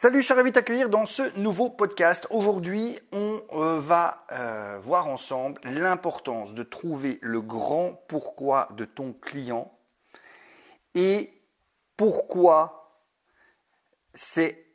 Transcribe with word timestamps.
Salut, 0.00 0.20
je 0.20 0.26
suis 0.26 0.34
ravi 0.34 0.50
de 0.50 0.54
t'accueillir 0.54 0.90
dans 0.90 1.06
ce 1.06 1.36
nouveau 1.40 1.70
podcast. 1.70 2.28
Aujourd'hui, 2.30 3.00
on 3.10 3.42
euh, 3.54 3.80
va 3.80 4.24
euh, 4.30 4.78
voir 4.80 5.08
ensemble 5.08 5.60
l'importance 5.64 6.54
de 6.54 6.62
trouver 6.62 7.18
le 7.20 7.40
grand 7.40 7.94
pourquoi 8.06 8.68
de 8.76 8.84
ton 8.84 9.12
client 9.12 9.76
et 10.94 11.32
pourquoi 11.96 13.02
c'est 14.14 14.67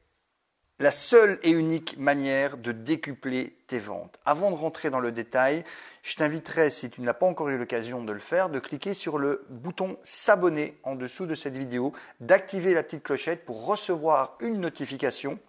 la 0.84 0.92
seule 0.92 1.40
et 1.44 1.50
unique 1.50 1.98
manière 1.98 2.58
de 2.58 2.74
décupler 2.74 3.56
tes 3.68 3.80
ventes. 3.80 4.20
Avant 4.26 4.52
de 4.52 4.56
rentrer 4.58 4.90
dans 4.90 5.00
le 5.00 5.14
détail, 5.14 5.64
je 6.02 6.18
t'inviterai, 6.18 6.70
si 6.70 6.90
tu 6.90 7.00
n'as 7.00 7.14
pas 7.14 7.26
encore 7.26 7.48
eu 7.48 7.58
l'occasion 7.58 8.04
de 8.04 8.12
le 8.12 8.20
faire, 8.20 8.50
de 8.50 8.60
cliquer 8.60 8.94
sur 8.94 9.18
le 9.18 9.46
bouton 9.50 9.96
s'abonner 10.04 10.78
en 10.84 10.96
dessous 10.96 11.26
de 11.26 11.36
cette 11.36 11.56
vidéo, 11.56 11.94
d'activer 12.20 12.74
la 12.74 12.84
petite 12.84 13.04
clochette 13.04 13.46
pour 13.46 13.66
recevoir 13.66 14.36
une 14.42 14.60
notification 14.60 15.40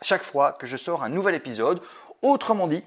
chaque 0.00 0.24
fois 0.24 0.52
que 0.52 0.66
je 0.66 0.78
sors 0.78 1.02
un 1.02 1.10
nouvel 1.10 1.34
épisode. 1.34 1.82
Autrement 2.22 2.68
dit, 2.68 2.82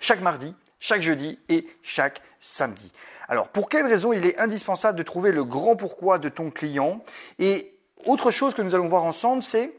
chaque 0.00 0.22
mardi, 0.22 0.54
chaque 0.80 1.02
jeudi 1.02 1.38
et 1.50 1.66
chaque 1.82 2.22
samedi. 2.40 2.90
Alors, 3.28 3.48
pour 3.48 3.68
quelle 3.68 3.86
raison 3.86 4.14
il 4.14 4.24
est 4.24 4.38
indispensable 4.38 4.96
de 4.96 5.02
trouver 5.02 5.30
le 5.30 5.44
grand 5.44 5.76
pourquoi 5.76 6.18
de 6.18 6.30
ton 6.30 6.50
client? 6.50 7.04
Et 7.38 7.76
autre 8.06 8.30
chose 8.30 8.54
que 8.54 8.62
nous 8.62 8.74
allons 8.74 8.88
voir 8.88 9.04
ensemble, 9.04 9.42
c'est 9.42 9.74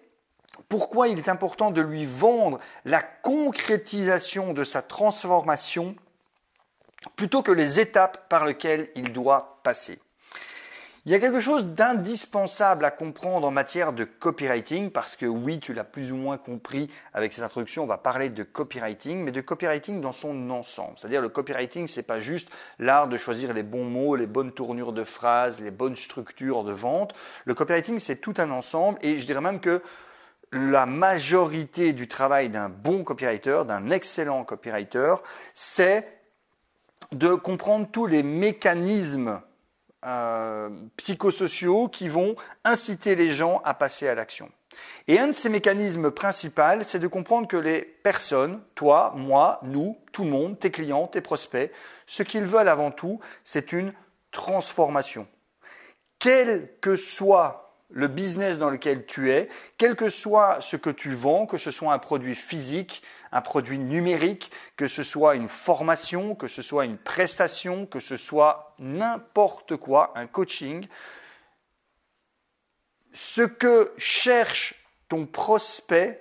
pourquoi 0.70 1.08
il 1.08 1.18
est 1.18 1.30
important 1.30 1.72
de 1.72 1.82
lui 1.82 2.06
vendre 2.06 2.60
la 2.86 3.02
concrétisation 3.02 4.54
de 4.54 4.64
sa 4.64 4.82
transformation 4.82 5.96
plutôt 7.16 7.42
que 7.42 7.52
les 7.52 7.80
étapes 7.80 8.30
par 8.30 8.46
lesquelles 8.46 8.90
il 8.96 9.12
doit 9.12 9.60
passer? 9.64 10.00
Il 11.06 11.12
y 11.12 11.16
a 11.16 11.20
quelque 11.20 11.42
chose 11.42 11.66
d'indispensable 11.66 12.86
à 12.86 12.90
comprendre 12.90 13.46
en 13.46 13.52
matière 13.52 13.92
de 13.92 14.06
copywriting 14.06 14.90
parce 14.90 15.18
que 15.18 15.26
oui, 15.26 15.60
tu 15.60 15.74
l'as 15.74 15.84
plus 15.84 16.14
ou 16.14 16.16
moins 16.16 16.38
compris 16.38 16.90
avec 17.14 17.34
cette 17.34 17.44
introduction, 17.44 17.84
on 17.84 17.88
va 17.88 17.98
parler 17.98 18.30
de 18.30 18.44
copywriting, 18.44 19.22
mais 19.22 19.34
de 19.34 19.42
copywriting 19.42 20.00
dans 20.00 20.14
son 20.14 20.50
ensemble. 20.50 20.94
C'est-à-dire 20.98 21.22
le 21.22 21.28
copywriting, 21.28 21.90
c'est 21.90 22.04
pas 22.04 22.22
juste 22.22 22.48
l'art 22.80 23.10
de 23.10 23.18
choisir 23.18 23.54
les 23.54 23.64
bons 23.64 23.84
mots, 23.84 24.16
les 24.16 24.28
bonnes 24.28 24.54
tournures 24.54 24.94
de 24.94 25.04
phrases, 25.04 25.60
les 25.60 25.72
bonnes 25.72 25.98
structures 25.98 26.64
de 26.64 26.72
vente. 26.72 27.14
Le 27.44 27.54
copywriting, 27.54 28.00
c'est 28.00 28.22
tout 28.22 28.36
un 28.38 28.50
ensemble 28.50 28.98
et 29.02 29.20
je 29.20 29.26
dirais 29.26 29.42
même 29.42 29.60
que 29.60 29.82
la 30.54 30.86
majorité 30.86 31.94
du 31.94 32.08
travail 32.08 32.50
d'un 32.50 32.70
bon 32.70 33.04
copywriter, 33.04 33.64
d'un 33.66 33.90
excellent 33.90 34.44
copywriter, 34.44 35.16
c'est 35.54 36.08
de 37.12 37.34
comprendre 37.34 37.88
tous 37.92 38.06
les 38.06 38.24
mécanismes 38.24 39.42
euh, 40.06 40.70
psychosociaux 40.98 41.88
qui 41.88 42.08
vont 42.08 42.36
inciter 42.64 43.16
les 43.16 43.32
gens 43.32 43.62
à 43.66 43.74
passer 43.74 44.08
à 44.08 44.16
l'action. 44.16 44.52
Et 45.08 45.20
un 45.20 45.28
de 45.28 45.32
ces 45.32 45.50
mécanismes 45.50 46.12
principaux, 46.12 46.82
c'est 46.82 47.00
de 47.00 47.08
comprendre 47.08 47.48
que 47.48 47.58
les 47.58 47.82
personnes, 47.82 48.62
toi, 48.76 49.14
moi, 49.16 49.60
nous, 49.64 49.98
tout 50.12 50.24
le 50.24 50.30
monde, 50.30 50.60
tes 50.60 50.72
clients, 50.72 51.08
tes 51.08 51.22
prospects, 51.22 51.72
ce 52.06 52.24
qu'ils 52.24 52.46
veulent 52.46 52.68
avant 52.68 52.92
tout, 52.92 53.20
c'est 53.44 53.72
une 53.72 53.94
transformation. 54.32 55.28
Quel 56.20 56.70
que 56.82 56.96
soit 56.96 57.63
le 57.94 58.08
business 58.08 58.58
dans 58.58 58.72
lequel 58.72 59.06
tu 59.06 59.32
es, 59.32 59.50
quel 59.78 59.96
que 59.96 60.10
soit 60.10 60.60
ce 60.62 60.76
que 60.76 60.90
tu 60.90 61.14
vends, 61.14 61.46
que 61.46 61.58
ce 61.58 61.72
soit 61.72 61.94
un 61.94 62.00
produit 62.00 62.36
physique, 62.36 63.04
un 63.32 63.42
produit 63.42 63.78
numérique, 63.78 64.52
que 64.76 64.88
ce 64.88 65.04
soit 65.04 65.36
une 65.36 65.48
formation, 65.48 66.36
que 66.36 66.48
ce 66.48 66.64
soit 66.64 66.86
une 66.86 66.98
prestation, 66.98 67.86
que 67.86 68.00
ce 68.00 68.18
soit 68.18 68.76
n'importe 68.80 69.78
quoi, 69.78 70.12
un 70.16 70.26
coaching, 70.26 70.88
ce 73.12 73.44
que 73.44 73.94
cherche 73.98 74.74
ton 75.08 75.28
prospect 75.28 76.20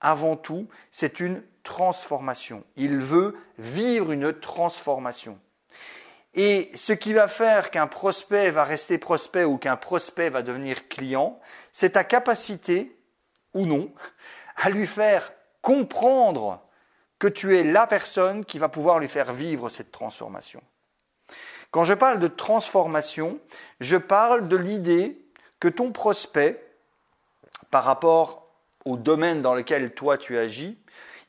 avant 0.00 0.36
tout, 0.36 0.68
c'est 0.90 1.20
une 1.20 1.42
transformation. 1.62 2.64
Il 2.76 2.98
veut 2.98 3.34
vivre 3.56 4.12
une 4.12 4.32
transformation. 4.38 5.38
Et 6.34 6.70
ce 6.74 6.92
qui 6.92 7.12
va 7.12 7.28
faire 7.28 7.70
qu'un 7.70 7.86
prospect 7.86 8.50
va 8.50 8.64
rester 8.64 8.98
prospect 8.98 9.44
ou 9.44 9.56
qu'un 9.56 9.76
prospect 9.76 10.30
va 10.30 10.42
devenir 10.42 10.88
client, 10.88 11.38
c'est 11.70 11.90
ta 11.90 12.02
capacité, 12.02 12.96
ou 13.54 13.66
non, 13.66 13.92
à 14.56 14.70
lui 14.70 14.86
faire 14.86 15.32
comprendre 15.62 16.60
que 17.20 17.28
tu 17.28 17.56
es 17.56 17.62
la 17.62 17.86
personne 17.86 18.44
qui 18.44 18.58
va 18.58 18.68
pouvoir 18.68 18.98
lui 18.98 19.08
faire 19.08 19.32
vivre 19.32 19.68
cette 19.68 19.92
transformation. 19.92 20.60
Quand 21.70 21.84
je 21.84 21.94
parle 21.94 22.18
de 22.18 22.28
transformation, 22.28 23.38
je 23.80 23.96
parle 23.96 24.48
de 24.48 24.56
l'idée 24.56 25.18
que 25.60 25.68
ton 25.68 25.92
prospect, 25.92 26.60
par 27.70 27.84
rapport 27.84 28.48
au 28.84 28.96
domaine 28.96 29.40
dans 29.40 29.54
lequel 29.54 29.94
toi 29.94 30.18
tu 30.18 30.36
agis, 30.36 30.78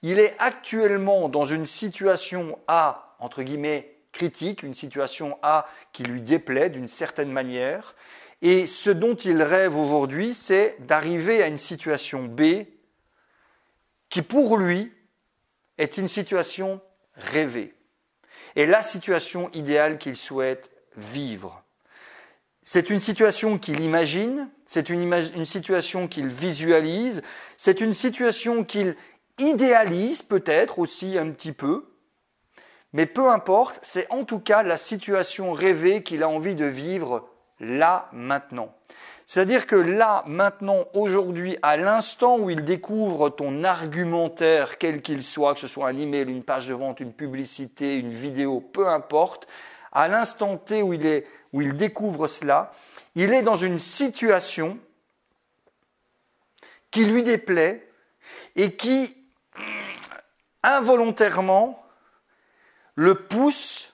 il 0.01 0.19
est 0.19 0.35
actuellement 0.39 1.29
dans 1.29 1.45
une 1.45 1.65
situation 1.65 2.59
à, 2.67 3.15
entre 3.19 3.44
guillemets, 3.44 3.94
critique, 4.15 4.63
une 4.63 4.73
situation 4.73 5.37
A 5.43 5.67
qui 5.93 6.03
lui 6.03 6.21
déplaît 6.21 6.71
d'une 6.71 6.87
certaine 6.87 7.31
manière. 7.31 7.93
Et 8.41 8.65
ce 8.65 8.89
dont 8.89 9.15
il 9.15 9.43
rêve 9.43 9.77
aujourd'hui, 9.77 10.33
c'est 10.33 10.77
d'arriver 10.79 11.43
à 11.43 11.47
une 11.47 11.59
situation 11.59 12.23
B 12.23 12.65
qui 14.09 14.21
pour 14.21 14.57
lui 14.57 14.91
est 15.77 15.97
une 15.97 16.07
situation 16.07 16.81
rêvée. 17.15 17.75
Et 18.55 18.65
la 18.65 18.81
situation 18.81 19.51
idéale 19.53 19.97
qu'il 19.97 20.15
souhaite 20.15 20.71
vivre. 20.95 21.61
C'est 22.61 22.89
une 22.89 23.01
situation 23.01 23.59
qu'il 23.59 23.81
imagine, 23.81 24.49
c'est 24.65 24.89
une, 24.89 25.13
une, 25.13 25.45
situation 25.45 26.07
qu'il 26.07 26.27
visualise, 26.27 27.21
c'est 27.57 27.81
une 27.81 27.93
situation 27.93 28.63
qu'il 28.63 28.95
idéalise 29.37 30.21
peut-être 30.21 30.79
aussi 30.79 31.17
un 31.17 31.29
petit 31.31 31.51
peu, 31.51 31.94
mais 32.95 33.07
peu 33.07 33.29
importe, 33.29 33.78
c'est 33.81 34.09
en 34.09 34.23
tout 34.23 34.39
cas 34.39 34.63
la 34.63 34.78
situation 34.78 35.51
rêvée 35.51 36.01
qu'il 36.01 36.23
a 36.23 36.29
envie 36.29 36.56
de 36.56 36.63
vivre 36.63 37.28
là, 37.59 38.07
maintenant. 38.13 38.73
C'est-à-dire 39.25 39.67
que 39.67 39.75
là, 39.75 40.23
maintenant, 40.28 40.85
aujourd'hui, 40.94 41.57
à 41.61 41.75
l'instant 41.75 42.38
où 42.38 42.50
il 42.50 42.63
découvre 42.63 43.28
ton 43.29 43.66
argumentaire, 43.66 44.78
quel 44.78 45.01
qu'il 45.01 45.23
soit, 45.23 45.56
que 45.56 45.59
ce 45.59 45.67
soit 45.67 45.89
un 45.89 45.97
email, 45.97 46.29
une 46.29 46.44
page 46.44 46.69
de 46.69 46.73
vente, 46.73 47.01
une 47.01 47.11
publicité, 47.11 47.97
une 47.97 48.11
vidéo, 48.11 48.61
peu 48.61 48.88
importe, 48.88 49.45
à 49.91 50.07
l'instant 50.07 50.56
T 50.56 50.81
où 50.81 50.94
il, 50.94 51.06
est, 51.06 51.27
où 51.51 51.62
il 51.62 51.75
découvre 51.75 52.29
cela, 52.29 52.72
il 53.16 53.33
est 53.33 53.44
dans 53.44 53.57
une 53.57 53.77
situation 53.77 54.79
qui 56.91 57.03
lui 57.03 57.23
déplaît 57.23 57.89
et 58.56 58.77
qui, 58.77 59.17
involontairement, 60.63 61.84
le 62.95 63.16
pousse 63.16 63.94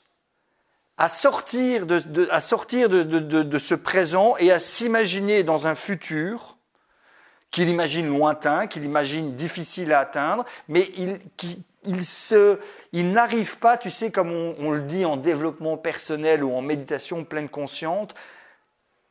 à 0.98 1.10
sortir 1.10 1.88
de, 1.88 2.28
à 2.30 2.42
sortir 2.42 2.88
de, 2.88 3.58
ce 3.58 3.74
présent 3.74 4.36
et 4.38 4.52
à 4.52 4.60
s'imaginer 4.60 5.44
dans 5.44 5.68
un 5.68 5.76
futur 5.76 6.58
qu'il 7.50 7.70
imagine 7.70 8.08
lointain, 8.08 8.68
qu'il 8.68 8.84
imagine 8.84 9.36
difficile 9.36 9.92
à 9.92 10.00
atteindre, 10.02 10.46
mais 10.68 10.92
il, 10.96 11.20
il, 11.84 12.06
se, 12.06 12.60
il 12.94 13.12
n'arrive 13.12 13.58
pas, 13.58 13.78
tu 13.78 13.90
sais, 13.90 14.12
comme 14.12 14.32
on, 14.32 14.72
le 14.72 14.82
dit 14.82 15.04
en 15.04 15.18
développement 15.18 15.76
personnel 15.76 16.44
ou 16.44 16.54
en 16.54 16.62
méditation 16.62 17.26
pleine 17.26 17.50
consciente, 17.50 18.16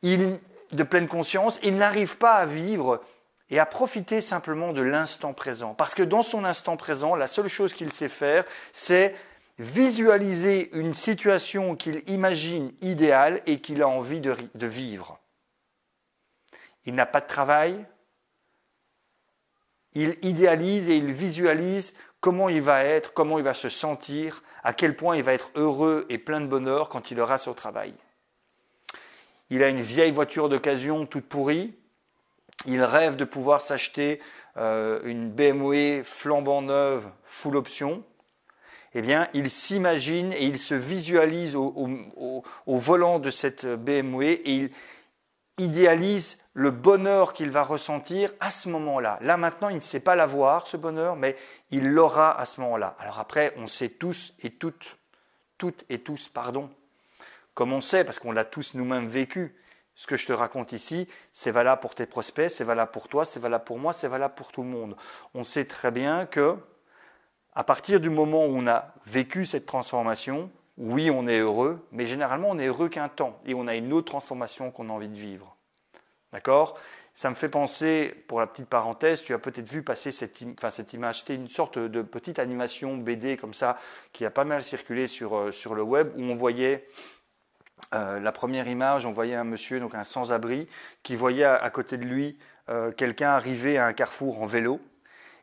il, 0.01 0.39
de 0.71 0.83
pleine 0.83 1.07
conscience, 1.07 1.59
il 1.61 1.75
n'arrive 1.75 2.17
pas 2.17 2.35
à 2.35 2.45
vivre 2.45 3.01
et 3.49 3.59
à 3.59 3.65
profiter 3.65 4.21
simplement 4.21 4.71
de 4.71 4.81
l'instant 4.81 5.33
présent. 5.33 5.73
Parce 5.73 5.93
que 5.93 6.03
dans 6.03 6.23
son 6.23 6.45
instant 6.45 6.77
présent, 6.77 7.15
la 7.15 7.27
seule 7.27 7.49
chose 7.49 7.73
qu'il 7.73 7.91
sait 7.91 8.09
faire, 8.09 8.45
c'est 8.71 9.13
visualiser 9.59 10.75
une 10.75 10.93
situation 10.93 11.75
qu'il 11.75 12.03
imagine 12.07 12.73
idéale 12.81 13.41
et 13.45 13.61
qu'il 13.61 13.81
a 13.81 13.87
envie 13.87 14.21
de, 14.21 14.35
vivre. 14.67 15.19
Il 16.85 16.95
n'a 16.95 17.05
pas 17.05 17.21
de 17.21 17.27
travail, 17.27 17.85
il 19.93 20.17
idéalise 20.21 20.89
et 20.89 20.97
il 20.97 21.11
visualise 21.11 21.93
comment 22.21 22.49
il 22.49 22.61
va 22.61 22.83
être, 22.83 23.13
comment 23.13 23.37
il 23.37 23.43
va 23.43 23.53
se 23.53 23.69
sentir, 23.69 24.43
à 24.63 24.73
quel 24.73 24.95
point 24.95 25.17
il 25.17 25.23
va 25.23 25.33
être 25.33 25.51
heureux 25.55 26.05
et 26.09 26.17
plein 26.17 26.41
de 26.41 26.47
bonheur 26.47 26.89
quand 26.89 27.11
il 27.11 27.19
aura 27.19 27.37
son 27.37 27.53
travail. 27.53 27.93
Il 29.49 29.63
a 29.63 29.69
une 29.69 29.81
vieille 29.81 30.11
voiture 30.11 30.49
d'occasion 30.49 31.05
toute 31.05 31.27
pourrie, 31.27 31.75
il 32.65 32.83
rêve 32.83 33.15
de 33.15 33.25
pouvoir 33.25 33.61
s'acheter 33.61 34.21
euh, 34.57 35.01
une 35.03 35.31
BMW 35.31 36.03
flambant 36.03 36.61
neuve, 36.61 37.09
full 37.23 37.55
option, 37.55 38.03
eh 38.93 39.01
bien, 39.01 39.29
il 39.33 39.49
s'imagine 39.49 40.33
et 40.33 40.45
il 40.45 40.59
se 40.59 40.75
visualise 40.75 41.55
au, 41.55 42.43
volant 42.67 43.19
de 43.19 43.29
cette 43.29 43.65
BMW 43.65 44.23
et 44.23 44.55
il 44.55 44.71
idéalise 45.57 46.39
le 46.53 46.71
bonheur 46.71 47.33
qu'il 47.33 47.51
va 47.51 47.63
ressentir 47.63 48.33
à 48.39 48.51
ce 48.51 48.67
moment-là. 48.69 49.17
Là 49.21 49.37
maintenant, 49.37 49.69
il 49.69 49.75
ne 49.75 49.81
sait 49.81 50.01
pas 50.01 50.15
l'avoir, 50.15 50.67
ce 50.67 50.75
bonheur, 50.75 51.15
mais 51.15 51.37
il 51.69 51.89
l'aura 51.89 52.37
à 52.37 52.45
ce 52.45 52.59
moment-là. 52.61 52.95
Alors 52.99 53.19
après, 53.19 53.53
on 53.57 53.67
sait 53.67 53.89
tous 53.89 54.33
et 54.43 54.49
toutes, 54.49 54.97
toutes 55.57 55.85
et 55.89 55.99
tous, 55.99 56.27
pardon, 56.27 56.69
comme 57.53 57.71
on 57.71 57.81
sait, 57.81 58.03
parce 58.03 58.19
qu'on 58.19 58.33
l'a 58.33 58.43
tous 58.43 58.73
nous-mêmes 58.73 59.07
vécu, 59.07 59.55
ce 59.95 60.07
que 60.07 60.15
je 60.15 60.25
te 60.25 60.33
raconte 60.33 60.71
ici, 60.71 61.07
c'est 61.31 61.51
valable 61.51 61.79
pour 61.79 61.95
tes 61.95 62.05
prospects, 62.05 62.49
c'est 62.49 62.63
valable 62.63 62.91
pour 62.91 63.07
toi, 63.07 63.23
c'est 63.23 63.39
valable 63.39 63.63
pour 63.63 63.77
moi, 63.77 63.93
c'est 63.93 64.07
valable 64.07 64.33
pour 64.35 64.51
tout 64.51 64.63
le 64.63 64.69
monde. 64.69 64.97
On 65.33 65.43
sait 65.43 65.65
très 65.65 65.91
bien 65.91 66.25
que 66.25 66.57
à 67.53 67.63
partir 67.63 67.99
du 67.99 68.09
moment 68.09 68.45
où 68.45 68.57
on 68.57 68.67
a 68.67 68.93
vécu 69.05 69.45
cette 69.45 69.65
transformation, 69.65 70.49
oui, 70.77 71.11
on 71.11 71.27
est 71.27 71.39
heureux, 71.39 71.85
mais 71.91 72.05
généralement 72.05 72.49
on 72.49 72.59
est 72.59 72.67
heureux 72.67 72.89
qu'un 72.89 73.09
temps 73.09 73.39
et 73.45 73.53
on 73.53 73.67
a 73.67 73.75
une 73.75 73.93
autre 73.93 74.07
transformation 74.07 74.71
qu'on 74.71 74.89
a 74.89 74.93
envie 74.93 75.09
de 75.09 75.17
vivre. 75.17 75.55
D'accord? 76.31 76.77
Ça 77.13 77.29
me 77.29 77.35
fait 77.35 77.49
penser, 77.49 78.15
pour 78.29 78.39
la 78.39 78.47
petite 78.47 78.67
parenthèse, 78.67 79.21
tu 79.21 79.33
as 79.33 79.39
peut-être 79.39 79.69
vu 79.69 79.83
passer 79.83 80.11
cette, 80.11 80.41
image, 80.93 81.19
c'était 81.19 81.35
une 81.35 81.49
sorte 81.49 81.77
de 81.77 82.01
petite 82.01 82.39
animation 82.39 82.95
BD 82.95 83.35
comme 83.35 83.53
ça 83.53 83.77
qui 84.13 84.23
a 84.25 84.31
pas 84.31 84.45
mal 84.45 84.63
circulé 84.63 85.07
sur, 85.07 85.35
euh, 85.35 85.51
le 85.75 85.83
web 85.83 86.13
où 86.15 86.21
on 86.21 86.35
voyait 86.35 86.87
euh, 87.93 88.21
la 88.21 88.31
première 88.31 88.69
image, 88.69 89.05
on 89.05 89.11
voyait 89.11 89.35
un 89.35 89.43
monsieur, 89.43 89.81
donc 89.81 89.93
un 89.93 90.05
sans-abri, 90.05 90.69
qui 91.03 91.17
voyait 91.17 91.43
à, 91.43 91.69
côté 91.69 91.97
de 91.97 92.05
lui 92.05 92.37
euh, 92.69 92.93
quelqu'un 92.93 93.31
arriver 93.31 93.77
à 93.77 93.87
un 93.87 93.93
carrefour 93.93 94.41
en 94.41 94.45
vélo. 94.45 94.79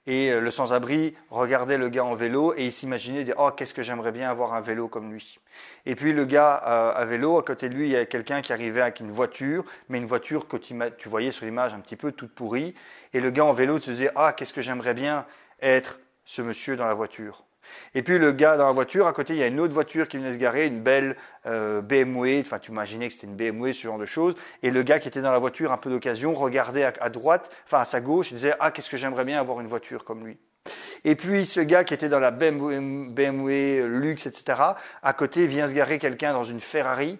Et 0.09 0.31
euh, 0.31 0.41
le 0.41 0.51
sans-abri 0.51 1.15
regardait 1.29 1.77
le 1.77 1.91
gars 1.91 2.05
en 2.05 2.15
vélo 2.15 2.55
et 2.57 2.65
il 2.65 2.73
s'imaginait 2.73 3.27
Oh, 3.37 3.51
qu'est-ce 3.55 3.75
que 3.75 3.83
j'aimerais 3.83 4.11
bien 4.11 4.31
avoir 4.31 4.55
un 4.55 4.61
vélo 4.61 4.89
comme 4.89 5.13
lui. 5.13 5.39
Et 5.85 5.95
puis 5.95 6.15
le 6.15 6.25
gars 6.25 6.55
à 6.55 7.05
vélo, 7.05 7.39
à 7.39 7.43
côté 7.43 7.69
de 7.69 7.75
lui, 7.75 7.89
il 7.89 7.93
y 7.93 7.97
a 7.97 8.07
quelqu'un 8.07 8.41
qui 8.41 8.55
arrivait 8.55 8.81
avec 8.81 9.01
une 9.01 9.11
voiture, 9.11 9.65
mais 9.91 9.99
une 9.99 10.07
voiture 10.07 10.49
que 10.49 10.57
tu, 10.57 10.75
tu 10.97 11.11
voyais 11.11 11.31
sur 11.31 11.45
l'image 11.45 11.75
un 11.75 11.81
petit 11.81 11.97
peu 11.97 12.13
toute 12.13 12.35
pourrie. 12.35 12.75
Et 13.13 13.21
le 13.21 13.31
gars 13.31 13.45
en 13.45 13.53
vélo 13.53 13.79
se 13.81 13.91
disait 13.91 14.11
Ah, 14.17 14.33
qu'est-ce 14.33 14.55
que 14.55 14.63
j'aimerais 14.63 14.95
bien 14.95 15.27
être 15.61 16.01
ce 16.25 16.41
monsieur 16.41 16.77
dans 16.77 16.87
la 16.87 16.95
voiture. 16.95 17.45
Et 17.95 18.03
puis 18.03 18.19
le 18.19 18.33
gars 18.33 18.57
dans 18.57 18.67
la 18.67 18.73
voiture, 18.73 19.07
à 19.07 19.13
côté, 19.13 19.35
il 19.35 19.39
y 19.39 19.43
a 19.43 19.47
une 19.47 19.61
autre 19.61 19.75
voiture 19.75 20.09
qui 20.09 20.19
venait 20.19 20.33
se 20.33 20.39
garer, 20.39 20.67
une 20.67 20.81
belle 20.81 21.17
euh, 21.47 21.81
BMW, 21.81 22.41
enfin 22.41 22.59
tu 22.59 22.71
imaginais 22.71 23.09
que 23.09 23.15
c'était 23.15 23.27
une 23.27 23.37
BMW, 23.37 23.73
ce 23.73 23.83
genre 23.83 23.99
de 23.99 24.07
choses. 24.07 24.35
Et 24.63 24.71
le 24.71 24.83
gars 24.83 24.99
qui 24.99 25.09
était 25.09 25.23
dans 25.23 25.33
la 25.33 25.39
voiture, 25.39 25.73
un 25.73 25.79
peu 25.79 25.91
d'occasion, 25.91 26.35
regardait 26.35 26.85
à, 26.85 27.09
droite, 27.11 27.51
enfin 27.65 27.81
à 27.81 27.85
sa 27.85 28.01
gauche, 28.01 28.31
il 28.31 28.35
disait 28.35 28.55
Ah, 28.61 28.71
qu'est-ce 28.71 28.91
que 28.91 28.97
j'aimerais 28.97 29.25
bien 29.25 29.41
avoir 29.41 29.61
une 29.61 29.69
voiture 29.69 30.05
comme 30.05 30.27
lui? 30.27 30.39
Et 31.05 31.15
puis 31.15 31.47
ce 31.47 31.61
gars 31.61 31.85
qui 31.85 31.95
était 31.95 32.09
dans 32.09 32.19
la 32.19 32.31
BMW, 32.31 33.11
BMW 33.11 33.87
luxe, 33.87 34.27
etc., 34.27 34.59
à 35.03 35.13
côté 35.13 35.47
vient 35.47 35.67
se 35.67 35.73
garer 35.73 35.99
quelqu'un 35.99 36.33
dans 36.33 36.45
une 36.45 36.61
Ferrari 36.61 37.19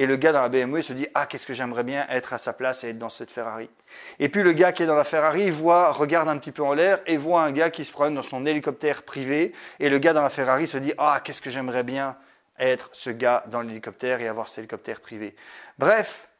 et 0.00 0.06
le 0.06 0.16
gars 0.16 0.32
dans 0.32 0.40
la 0.40 0.48
BMW 0.48 0.80
se 0.80 0.94
dit 0.94 1.06
Ah, 1.14 1.26
qu'est-ce 1.26 1.44
que 1.44 1.52
j'aimerais 1.52 1.84
bien 1.84 2.06
être 2.08 2.32
à 2.32 2.38
sa 2.38 2.54
place 2.54 2.84
et 2.84 2.88
être 2.88 2.98
dans 2.98 3.10
cette 3.10 3.30
Ferrari. 3.30 3.68
Et 4.18 4.30
puis 4.30 4.42
le 4.42 4.54
gars 4.54 4.72
qui 4.72 4.82
est 4.82 4.86
dans 4.86 4.94
la 4.94 5.04
Ferrari 5.04 5.50
voit, 5.50 5.92
regarde 5.92 6.26
un 6.30 6.38
petit 6.38 6.52
peu 6.52 6.62
en 6.62 6.72
l'air 6.72 7.00
et 7.06 7.18
voit 7.18 7.42
un 7.42 7.52
gars 7.52 7.68
qui 7.68 7.84
se 7.84 7.92
promène 7.92 8.14
dans 8.14 8.22
son 8.22 8.46
hélicoptère 8.46 9.02
privé. 9.02 9.52
Et 9.78 9.90
le 9.90 9.98
gars 9.98 10.14
dans 10.14 10.22
la 10.22 10.30
Ferrari 10.30 10.66
se 10.66 10.78
dit 10.78 10.94
Ah, 10.96 11.20
qu'est-ce 11.22 11.42
que 11.42 11.50
j'aimerais 11.50 11.82
bien 11.82 12.16
être 12.58 12.88
ce 12.92 13.10
gars 13.10 13.44
dans 13.48 13.60
l'hélicoptère 13.60 14.22
et 14.22 14.28
avoir 14.28 14.48
cet 14.48 14.60
hélicoptère 14.60 15.02
privé. 15.02 15.36
Bref, 15.78 16.30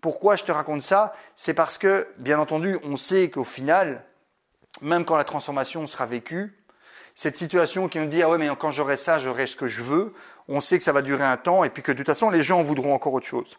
pourquoi 0.00 0.36
je 0.36 0.44
te 0.44 0.52
raconte 0.52 0.82
ça? 0.82 1.12
C'est 1.34 1.54
parce 1.54 1.78
que, 1.78 2.06
bien 2.18 2.38
entendu, 2.38 2.78
on 2.84 2.96
sait 2.96 3.28
qu'au 3.28 3.42
final, 3.42 4.04
même 4.82 5.04
quand 5.04 5.16
la 5.16 5.24
transformation 5.24 5.84
sera 5.88 6.06
vécue, 6.06 6.56
cette 7.16 7.36
situation 7.36 7.88
qui 7.88 7.98
nous 7.98 8.06
dit 8.06 8.22
ah 8.22 8.30
ouais 8.30 8.38
mais 8.38 8.48
quand 8.58 8.70
j'aurai 8.70 8.96
ça 8.96 9.18
j'aurai 9.18 9.46
ce 9.46 9.56
que 9.56 9.66
je 9.66 9.82
veux, 9.82 10.14
on 10.50 10.60
sait 10.60 10.76
que 10.76 10.84
ça 10.84 10.92
va 10.92 11.00
durer 11.00 11.24
un 11.24 11.36
temps 11.36 11.64
et 11.64 11.70
puis 11.70 11.82
que 11.82 11.92
de 11.92 11.96
toute 11.98 12.06
façon, 12.06 12.28
les 12.28 12.42
gens 12.42 12.62
voudront 12.62 12.92
encore 12.92 13.14
autre 13.14 13.26
chose. 13.26 13.58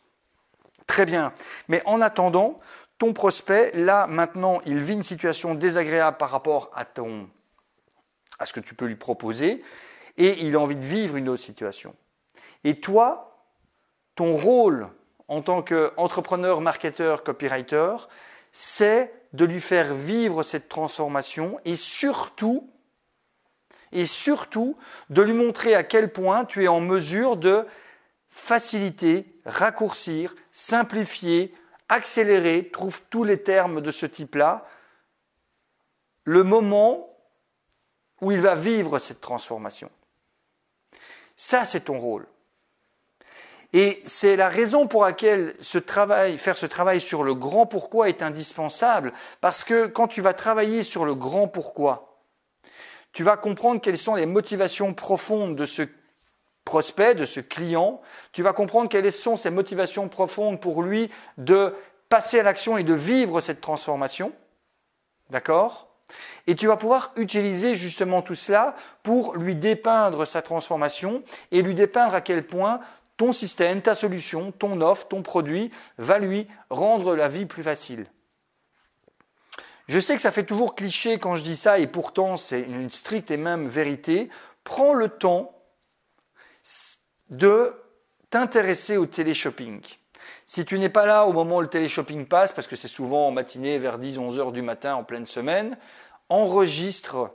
Très 0.87 1.05
bien. 1.05 1.33
Mais 1.69 1.81
en 1.85 2.01
attendant, 2.01 2.59
ton 2.97 3.13
prospect, 3.13 3.71
là, 3.73 4.07
maintenant, 4.07 4.61
il 4.65 4.79
vit 4.79 4.93
une 4.93 5.03
situation 5.03 5.55
désagréable 5.55 6.17
par 6.17 6.29
rapport 6.29 6.69
à 6.75 6.85
ton, 6.85 7.29
à 8.37 8.45
ce 8.45 8.53
que 8.53 8.59
tu 8.59 8.75
peux 8.75 8.85
lui 8.85 8.97
proposer 8.97 9.63
et 10.17 10.45
il 10.45 10.55
a 10.55 10.59
envie 10.59 10.75
de 10.75 10.85
vivre 10.85 11.15
une 11.15 11.29
autre 11.29 11.41
situation. 11.41 11.95
Et 12.63 12.79
toi, 12.79 13.47
ton 14.15 14.35
rôle 14.35 14.89
en 15.29 15.41
tant 15.41 15.61
qu'entrepreneur, 15.61 16.59
marketeur, 16.59 17.23
copywriter, 17.23 17.95
c'est 18.51 19.13
de 19.31 19.45
lui 19.45 19.61
faire 19.61 19.93
vivre 19.93 20.43
cette 20.43 20.67
transformation 20.67 21.57
et 21.63 21.77
surtout 21.77 22.69
et 23.91 24.05
surtout 24.05 24.77
de 25.09 25.21
lui 25.21 25.33
montrer 25.33 25.75
à 25.75 25.83
quel 25.83 26.11
point 26.11 26.45
tu 26.45 26.63
es 26.63 26.67
en 26.67 26.79
mesure 26.79 27.37
de 27.37 27.65
faciliter, 28.29 29.39
raccourcir, 29.45 30.35
simplifier, 30.51 31.53
accélérer, 31.89 32.69
trouve 32.71 33.01
tous 33.09 33.23
les 33.23 33.43
termes 33.43 33.81
de 33.81 33.91
ce 33.91 34.05
type-là, 34.05 34.65
le 36.23 36.43
moment 36.43 37.09
où 38.21 38.31
il 38.31 38.39
va 38.39 38.55
vivre 38.55 38.99
cette 38.99 39.21
transformation. 39.21 39.89
Ça, 41.35 41.65
c'est 41.65 41.81
ton 41.81 41.99
rôle. 41.99 42.27
Et 43.73 44.01
c'est 44.05 44.35
la 44.35 44.49
raison 44.49 44.87
pour 44.87 45.05
laquelle 45.05 45.55
faire 45.61 46.57
ce 46.57 46.65
travail 46.65 47.01
sur 47.01 47.23
le 47.23 47.33
grand 47.33 47.65
pourquoi 47.65 48.09
est 48.09 48.21
indispensable, 48.21 49.13
parce 49.39 49.63
que 49.63 49.87
quand 49.87 50.07
tu 50.07 50.21
vas 50.21 50.33
travailler 50.33 50.83
sur 50.83 51.05
le 51.05 51.15
grand 51.15 51.47
pourquoi, 51.47 52.10
tu 53.13 53.23
vas 53.23 53.37
comprendre 53.37 53.81
quelles 53.81 53.97
sont 53.97 54.15
les 54.15 54.25
motivations 54.25 54.93
profondes 54.93 55.55
de 55.55 55.65
ce 55.65 55.83
prospect, 56.65 57.15
de 57.15 57.25
ce 57.25 57.39
client. 57.39 58.01
Tu 58.31 58.43
vas 58.43 58.53
comprendre 58.53 58.89
quelles 58.89 59.11
sont 59.11 59.37
ses 59.37 59.49
motivations 59.49 60.07
profondes 60.07 60.61
pour 60.61 60.83
lui 60.83 61.09
de 61.37 61.73
passer 62.09 62.39
à 62.39 62.43
l'action 62.43 62.77
et 62.77 62.83
de 62.83 62.93
vivre 62.93 63.41
cette 63.41 63.61
transformation. 63.61 64.31
D'accord? 65.29 65.87
Et 66.45 66.55
tu 66.55 66.67
vas 66.67 66.77
pouvoir 66.77 67.11
utiliser 67.15 67.75
justement 67.75 68.21
tout 68.21 68.35
cela 68.35 68.75
pour 69.01 69.35
lui 69.37 69.55
dépeindre 69.55 70.25
sa 70.25 70.41
transformation 70.41 71.23
et 71.51 71.61
lui 71.61 71.73
dépeindre 71.73 72.13
à 72.13 72.21
quel 72.21 72.45
point 72.45 72.81
ton 73.17 73.33
système, 73.33 73.81
ta 73.81 73.95
solution, 73.95 74.51
ton 74.51 74.81
offre, 74.81 75.07
ton 75.07 75.21
produit 75.21 75.71
va 75.97 76.19
lui 76.19 76.47
rendre 76.69 77.15
la 77.15 77.29
vie 77.29 77.45
plus 77.45 77.63
facile. 77.63 78.07
Je 79.91 79.99
sais 79.99 80.15
que 80.15 80.21
ça 80.21 80.31
fait 80.31 80.45
toujours 80.45 80.73
cliché 80.73 81.19
quand 81.19 81.35
je 81.35 81.43
dis 81.43 81.57
ça, 81.57 81.77
et 81.77 81.85
pourtant 81.85 82.37
c'est 82.37 82.61
une 82.61 82.89
stricte 82.91 83.29
et 83.29 83.35
même 83.35 83.67
vérité. 83.67 84.29
Prends 84.63 84.93
le 84.93 85.09
temps 85.09 85.53
de 87.29 87.73
t'intéresser 88.29 88.95
au 88.95 89.05
téléshopping. 89.05 89.81
Si 90.45 90.63
tu 90.63 90.79
n'es 90.79 90.87
pas 90.87 91.05
là 91.05 91.25
au 91.25 91.33
moment 91.33 91.57
où 91.57 91.61
le 91.61 91.67
téléshopping 91.67 92.25
passe, 92.25 92.53
parce 92.53 92.67
que 92.67 92.77
c'est 92.77 92.87
souvent 92.87 93.27
en 93.27 93.31
matinée 93.31 93.79
vers 93.79 93.99
10-11 93.99 94.39
heures 94.39 94.51
du 94.53 94.61
matin 94.61 94.95
en 94.95 95.03
pleine 95.03 95.25
semaine, 95.25 95.77
enregistre 96.29 97.33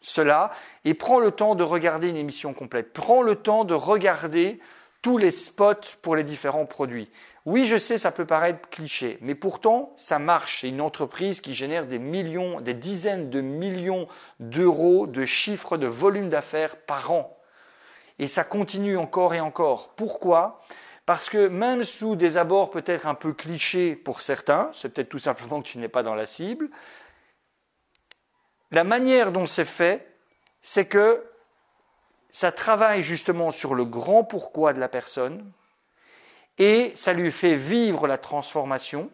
cela 0.00 0.50
et 0.86 0.94
prends 0.94 1.18
le 1.18 1.30
temps 1.30 1.54
de 1.54 1.62
regarder 1.62 2.08
une 2.08 2.16
émission 2.16 2.54
complète. 2.54 2.94
Prends 2.94 3.20
le 3.20 3.36
temps 3.36 3.64
de 3.64 3.74
regarder 3.74 4.60
tous 5.02 5.18
les 5.18 5.32
spots 5.32 5.98
pour 6.00 6.16
les 6.16 6.24
différents 6.24 6.66
produits. 6.66 7.10
Oui, 7.44 7.66
je 7.66 7.76
sais, 7.76 7.98
ça 7.98 8.12
peut 8.12 8.24
paraître 8.24 8.70
cliché, 8.70 9.18
mais 9.20 9.34
pourtant, 9.34 9.92
ça 9.96 10.20
marche. 10.20 10.60
C'est 10.60 10.68
une 10.68 10.80
entreprise 10.80 11.40
qui 11.40 11.54
génère 11.54 11.86
des 11.86 11.98
millions, 11.98 12.60
des 12.60 12.74
dizaines 12.74 13.30
de 13.30 13.40
millions 13.40 14.06
d'euros 14.38 15.08
de 15.08 15.24
chiffres 15.24 15.76
de 15.76 15.88
volume 15.88 16.28
d'affaires 16.28 16.76
par 16.76 17.10
an. 17.10 17.36
Et 18.20 18.28
ça 18.28 18.44
continue 18.44 18.96
encore 18.96 19.34
et 19.34 19.40
encore. 19.40 19.94
Pourquoi? 19.96 20.62
Parce 21.04 21.28
que 21.28 21.48
même 21.48 21.82
sous 21.82 22.14
des 22.14 22.38
abords 22.38 22.70
peut-être 22.70 23.08
un 23.08 23.14
peu 23.14 23.32
clichés 23.32 23.96
pour 23.96 24.20
certains, 24.20 24.70
c'est 24.72 24.94
peut-être 24.94 25.08
tout 25.08 25.18
simplement 25.18 25.60
que 25.60 25.68
tu 25.68 25.78
n'es 25.78 25.88
pas 25.88 26.04
dans 26.04 26.14
la 26.14 26.26
cible, 26.26 26.70
la 28.70 28.84
manière 28.84 29.32
dont 29.32 29.46
c'est 29.46 29.64
fait, 29.64 30.16
c'est 30.62 30.86
que 30.86 31.24
ça 32.32 32.50
travaille 32.50 33.02
justement 33.02 33.52
sur 33.52 33.74
le 33.74 33.84
grand 33.84 34.24
pourquoi 34.24 34.72
de 34.72 34.80
la 34.80 34.88
personne, 34.88 35.52
et 36.58 36.92
ça 36.96 37.12
lui 37.12 37.30
fait 37.30 37.56
vivre 37.56 38.06
la 38.06 38.18
transformation 38.18 39.10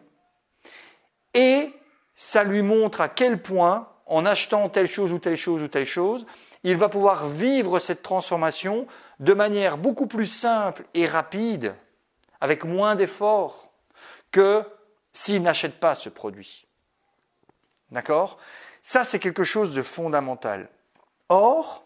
et 1.33 1.71
ça 2.15 2.43
lui 2.43 2.61
montre 2.61 3.01
à 3.01 3.09
quel 3.09 3.41
point, 3.41 3.87
en 4.05 4.25
achetant 4.25 4.67
telle 4.69 4.89
chose 4.89 5.13
ou 5.13 5.19
telle 5.19 5.37
chose 5.37 5.61
ou 5.61 5.67
telle 5.67 5.85
chose, 5.85 6.25
il 6.63 6.75
va 6.75 6.89
pouvoir 6.89 7.27
vivre 7.27 7.79
cette 7.79 8.01
transformation 8.01 8.87
de 9.19 9.33
manière 9.33 9.77
beaucoup 9.77 10.07
plus 10.07 10.25
simple 10.25 10.83
et 10.93 11.05
rapide, 11.05 11.75
avec 12.41 12.63
moins 12.63 12.95
d'efforts, 12.95 13.71
que 14.31 14.63
s'il 15.13 15.41
n'achète 15.41 15.79
pas 15.79 15.95
ce 15.95 16.09
produit. 16.09 16.65
D'accord? 17.91 18.37
Ça, 18.81 19.03
c'est 19.03 19.19
quelque 19.19 19.43
chose 19.43 19.73
de 19.73 19.81
fondamental. 19.81 20.69
Or, 21.27 21.85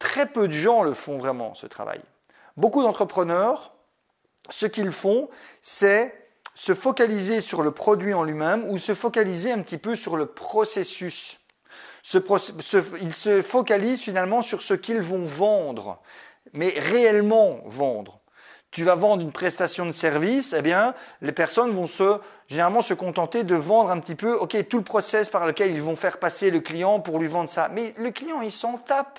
très 0.00 0.26
peu 0.26 0.48
de 0.48 0.52
gens 0.52 0.82
le 0.82 0.94
font 0.94 1.18
vraiment, 1.18 1.54
ce 1.54 1.68
travail. 1.68 2.00
Beaucoup 2.56 2.82
d'entrepreneurs, 2.82 3.72
ce 4.48 4.66
qu'ils 4.66 4.90
font, 4.90 5.28
c'est 5.60 6.12
se 6.54 6.74
focaliser 6.74 7.40
sur 7.40 7.62
le 7.62 7.70
produit 7.70 8.12
en 8.12 8.24
lui-même 8.24 8.68
ou 8.68 8.78
se 8.78 8.94
focaliser 8.94 9.52
un 9.52 9.62
petit 9.62 9.78
peu 9.78 9.94
sur 9.94 10.16
le 10.16 10.26
processus. 10.26 11.38
ils 12.04 13.14
se 13.14 13.42
focalisent 13.42 14.02
finalement 14.02 14.42
sur 14.42 14.62
ce 14.62 14.74
qu'ils 14.74 15.02
vont 15.02 15.24
vendre, 15.24 16.02
mais 16.52 16.74
réellement 16.76 17.60
vendre. 17.66 18.20
Tu 18.70 18.84
vas 18.84 18.94
vendre 18.94 19.22
une 19.22 19.32
prestation 19.32 19.84
de 19.86 19.92
service, 19.92 20.54
eh 20.56 20.62
bien, 20.62 20.94
les 21.22 21.32
personnes 21.32 21.72
vont 21.72 21.88
se, 21.88 22.20
généralement 22.48 22.82
se 22.82 22.94
contenter 22.94 23.42
de 23.42 23.56
vendre 23.56 23.90
un 23.90 23.98
petit 23.98 24.14
peu, 24.14 24.34
ok, 24.34 24.68
tout 24.68 24.78
le 24.78 24.84
process 24.84 25.28
par 25.28 25.46
lequel 25.46 25.72
ils 25.72 25.82
vont 25.82 25.96
faire 25.96 26.18
passer 26.18 26.50
le 26.50 26.60
client 26.60 27.00
pour 27.00 27.18
lui 27.18 27.26
vendre 27.26 27.50
ça. 27.50 27.68
Mais 27.68 27.94
le 27.96 28.10
client, 28.12 28.40
il 28.42 28.52
s'en 28.52 28.78
tape. 28.78 29.18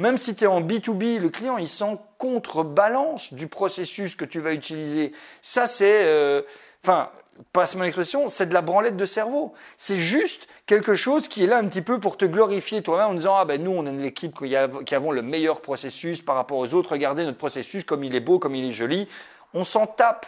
Même 0.00 0.16
si 0.16 0.34
tu 0.34 0.44
es 0.44 0.46
en 0.46 0.62
B2B, 0.62 1.18
le 1.18 1.28
client, 1.28 1.58
il 1.58 1.68
s'en 1.68 2.02
contrebalance 2.16 3.34
du 3.34 3.48
processus 3.48 4.16
que 4.16 4.24
tu 4.24 4.40
vas 4.40 4.54
utiliser. 4.54 5.12
Ça, 5.42 5.66
c'est... 5.66 6.04
Euh, 6.04 6.40
enfin, 6.82 7.10
passe 7.52 7.76
mon 7.76 7.84
expression, 7.84 8.30
c'est 8.30 8.46
de 8.46 8.54
la 8.54 8.62
branlette 8.62 8.96
de 8.96 9.04
cerveau. 9.04 9.52
C'est 9.76 9.98
juste 9.98 10.48
quelque 10.64 10.94
chose 10.94 11.28
qui 11.28 11.44
est 11.44 11.46
là 11.46 11.58
un 11.58 11.66
petit 11.68 11.82
peu 11.82 12.00
pour 12.00 12.16
te 12.16 12.24
glorifier 12.24 12.82
toi-même 12.82 13.08
en 13.08 13.14
disant 13.14 13.36
ah 13.36 13.44
ben 13.44 13.62
nous 13.62 13.72
on 13.72 13.84
est 13.84 13.92
l'équipe 13.92 14.38
qui, 14.38 14.54
qui 14.86 14.94
avons 14.94 15.10
le 15.10 15.22
meilleur 15.22 15.60
processus 15.60 16.22
par 16.22 16.34
rapport 16.34 16.58
aux 16.58 16.72
autres. 16.74 16.92
Regardez 16.92 17.24
notre 17.24 17.38
processus 17.38 17.84
comme 17.84 18.02
il 18.02 18.14
est 18.14 18.20
beau, 18.20 18.38
comme 18.38 18.54
il 18.54 18.64
est 18.64 18.72
joli. 18.72 19.06
On 19.52 19.64
s'en 19.64 19.86
tape. 19.86 20.26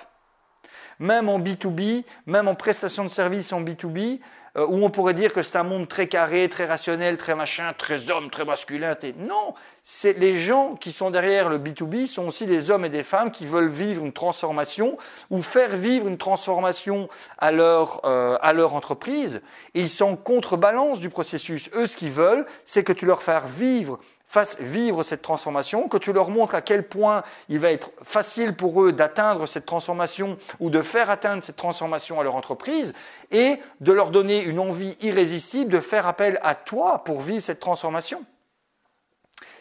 Même 0.99 1.29
en 1.29 1.41
B2B, 1.41 2.05
même 2.26 2.47
en 2.47 2.55
prestation 2.55 3.05
de 3.05 3.09
service 3.09 3.52
en 3.52 3.62
B2B, 3.62 4.21
euh, 4.57 4.67
où 4.67 4.85
on 4.85 4.91
pourrait 4.91 5.15
dire 5.15 5.33
que 5.33 5.43
c'est 5.43 5.57
un 5.57 5.63
monde 5.63 5.89
très 5.89 6.09
carré, 6.09 6.49
très 6.49 6.67
rationnel, 6.67 7.17
très 7.17 7.35
machin, 7.35 7.73
très 7.77 8.11
homme, 8.11 8.31
très 8.31 8.45
masculin. 8.45 8.95
Non, 9.17 9.55
c'est 9.83 10.19
les 10.19 10.39
gens 10.39 10.77
qui 10.77 10.93
sont 10.93 11.11
derrière 11.11 11.49
le 11.49 11.59
B2B 11.59 12.07
sont 12.07 12.27
aussi 12.27 12.47
des 12.47 12.71
hommes 12.71 12.85
et 12.85 12.91
des 12.91 13.05
femmes 13.05 13.31
qui 13.31 13.47
veulent 13.47 13.71
vivre 13.71 14.05
une 14.05 14.13
transformation 14.13 14.99
ou 15.31 15.43
faire 15.43 15.77
vivre 15.77 16.07
une 16.07 16.19
transformation 16.19 17.09
à 17.39 17.51
leur 17.51 18.01
euh, 18.05 18.37
à 18.43 18.53
leur 18.53 18.75
entreprise. 18.75 19.41
Ils 19.75 19.89
sont 19.89 20.17
contrebalance 20.17 21.01
du 21.01 21.09
processus. 21.09 21.71
Eux, 21.75 21.87
ce 21.87 21.97
qu'ils 21.97 22.13
veulent, 22.13 22.47
c'est 22.65 22.85
que 22.85 22.93
tu 22.93 23.07
leur 23.07 23.23
fasses 23.23 23.47
vivre 23.47 23.99
fassent 24.33 24.59
vivre 24.61 25.03
cette 25.03 25.21
transformation, 25.21 25.89
que 25.89 25.99
tu 25.99 26.11
leur 26.11 26.31
montres 26.31 26.55
à 26.55 26.62
quel 26.62 26.89
point 26.89 27.23
il 27.51 27.59
va 27.59 27.71
être 27.71 27.91
facile 28.03 28.57
pour 28.57 28.83
eux 28.83 28.91
d'atteindre 28.91 29.47
cette 29.47 29.67
transformation 29.67 30.39
ou 30.59 30.71
de 30.71 30.81
faire 30.81 31.11
atteindre 31.11 31.43
cette 31.43 31.57
transformation 31.57 32.19
à 32.19 32.25
leur 32.25 32.35
entreprise, 32.35 32.95
et 33.31 33.59
de 33.81 33.93
leur 33.93 34.11
donner 34.11 34.43
une 34.43 34.59
envie 34.59 34.97
irrésistible 35.03 35.71
de 35.71 35.81
faire 35.81 36.07
appel 36.07 36.41
à 36.43 36.55
toi 36.55 37.05
pour 37.05 37.21
vivre 37.21 37.43
cette 37.43 37.61
transformation. 37.61 38.25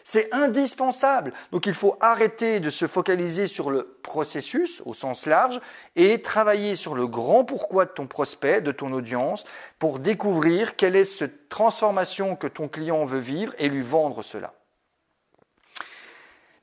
C'est 0.04 0.32
indispensable. 0.32 1.34
Donc 1.52 1.66
il 1.66 1.74
faut 1.74 1.96
arrêter 2.00 2.58
de 2.58 2.70
se 2.70 2.86
focaliser 2.86 3.48
sur 3.48 3.70
le 3.70 3.98
processus 4.02 4.82
au 4.86 4.94
sens 4.94 5.26
large 5.26 5.60
et 5.96 6.22
travailler 6.22 6.76
sur 6.76 6.94
le 6.94 7.06
grand 7.06 7.44
pourquoi 7.44 7.84
de 7.84 7.90
ton 7.90 8.06
prospect, 8.06 8.62
de 8.62 8.72
ton 8.72 8.90
audience, 8.94 9.44
pour 9.78 9.98
découvrir 9.98 10.76
quelle 10.76 10.96
est 10.96 11.04
cette 11.04 11.50
transformation 11.50 12.36
que 12.36 12.46
ton 12.46 12.68
client 12.68 13.04
veut 13.04 13.18
vivre 13.18 13.52
et 13.58 13.68
lui 13.68 13.82
vendre 13.82 14.22
cela. 14.22 14.54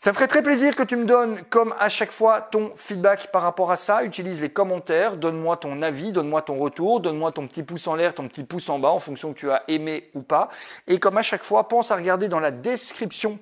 Ça 0.01 0.11
me 0.11 0.13
ferait 0.13 0.29
très 0.29 0.41
plaisir 0.41 0.77
que 0.77 0.83
tu 0.83 0.95
me 0.95 1.03
donnes, 1.03 1.41
comme 1.49 1.75
à 1.77 1.89
chaque 1.89 2.13
fois, 2.13 2.39
ton 2.39 2.71
feedback 2.77 3.33
par 3.33 3.41
rapport 3.41 3.69
à 3.69 3.75
ça. 3.75 4.05
Utilise 4.05 4.39
les 4.39 4.47
commentaires, 4.47 5.17
donne-moi 5.17 5.57
ton 5.57 5.81
avis, 5.81 6.13
donne-moi 6.13 6.41
ton 6.41 6.57
retour, 6.57 7.01
donne-moi 7.01 7.33
ton 7.33 7.49
petit 7.49 7.63
pouce 7.63 7.85
en 7.85 7.95
l'air, 7.95 8.13
ton 8.13 8.29
petit 8.29 8.45
pouce 8.45 8.69
en 8.69 8.79
bas 8.79 8.91
en 8.91 8.99
fonction 8.99 9.33
que 9.33 9.39
tu 9.39 9.51
as 9.51 9.61
aimé 9.67 10.09
ou 10.13 10.21
pas. 10.21 10.51
Et 10.87 10.99
comme 10.99 11.17
à 11.17 11.21
chaque 11.21 11.43
fois, 11.43 11.67
pense 11.67 11.91
à 11.91 11.97
regarder 11.97 12.29
dans 12.29 12.39
la 12.39 12.51
description 12.51 13.39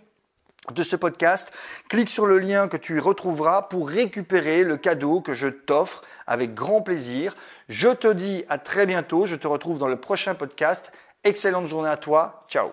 de 0.73 0.81
ce 0.81 0.95
podcast. 0.95 1.53
Clique 1.89 2.09
sur 2.09 2.25
le 2.25 2.39
lien 2.39 2.67
que 2.67 2.77
tu 2.77 2.99
retrouveras 2.99 3.61
pour 3.61 3.87
récupérer 3.87 4.63
le 4.63 4.77
cadeau 4.77 5.21
que 5.21 5.35
je 5.35 5.49
t'offre 5.49 6.01
avec 6.25 6.55
grand 6.55 6.81
plaisir. 6.81 7.37
Je 7.69 7.89
te 7.89 8.11
dis 8.11 8.45
à 8.49 8.57
très 8.57 8.87
bientôt. 8.87 9.27
Je 9.27 9.35
te 9.35 9.45
retrouve 9.45 9.77
dans 9.77 9.87
le 9.87 9.99
prochain 9.99 10.33
podcast. 10.33 10.91
Excellente 11.23 11.67
journée 11.67 11.89
à 11.89 11.97
toi. 11.97 12.41
Ciao. 12.49 12.71